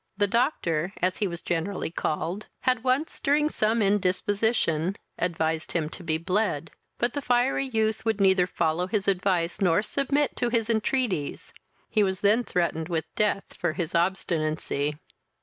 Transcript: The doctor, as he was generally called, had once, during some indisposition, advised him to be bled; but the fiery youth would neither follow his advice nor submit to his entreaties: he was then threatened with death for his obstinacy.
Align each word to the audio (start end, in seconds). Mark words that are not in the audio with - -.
The 0.17 0.25
doctor, 0.25 0.93
as 0.99 1.17
he 1.17 1.27
was 1.27 1.43
generally 1.43 1.91
called, 1.91 2.47
had 2.61 2.83
once, 2.83 3.19
during 3.19 3.49
some 3.49 3.83
indisposition, 3.83 4.95
advised 5.19 5.73
him 5.73 5.89
to 5.89 6.01
be 6.03 6.17
bled; 6.17 6.71
but 6.97 7.13
the 7.13 7.21
fiery 7.21 7.67
youth 7.67 8.03
would 8.03 8.19
neither 8.19 8.47
follow 8.47 8.87
his 8.87 9.07
advice 9.07 9.61
nor 9.61 9.83
submit 9.83 10.35
to 10.37 10.49
his 10.49 10.71
entreaties: 10.71 11.53
he 11.87 12.01
was 12.01 12.21
then 12.21 12.43
threatened 12.43 12.89
with 12.89 13.05
death 13.15 13.53
for 13.53 13.73
his 13.73 13.93
obstinacy. 13.93 14.97